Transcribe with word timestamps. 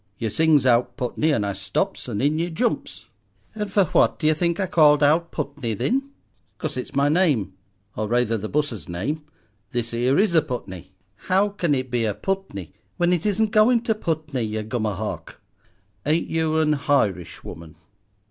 Yer 0.17 0.31
sings 0.31 0.65
out 0.65 0.97
Putney, 0.97 1.29
and 1.29 1.45
I 1.45 1.53
stops 1.53 2.07
and 2.07 2.23
in 2.23 2.39
yer 2.39 2.49
jumps." 2.49 3.05
"And 3.53 3.71
for 3.71 3.83
what 3.83 4.17
d'ye 4.17 4.33
think 4.33 4.59
I 4.59 4.65
called 4.65 5.03
out 5.03 5.31
Putney 5.31 5.75
thin?" 5.75 6.09
"'Cause 6.57 6.75
it's 6.75 6.95
my 6.95 7.07
name, 7.07 7.53
or 7.95 8.07
rayther 8.07 8.37
the 8.39 8.49
bus's 8.49 8.89
name. 8.89 9.21
This 9.73 9.93
'ere 9.93 10.17
is 10.17 10.33
a 10.33 10.41
Putney." 10.41 10.91
"How 11.27 11.49
can 11.49 11.75
it 11.75 11.91
be 11.91 12.05
a 12.05 12.15
Putney 12.15 12.73
whin 12.97 13.13
it 13.13 13.27
isn't 13.27 13.51
goin' 13.51 13.83
to 13.83 13.93
Putney, 13.93 14.41
ye 14.41 14.63
gomerhawk?" 14.63 15.39
"Ain't 16.03 16.29
you 16.31 16.57
an 16.57 16.73
Hirishwoman?" 16.73 17.75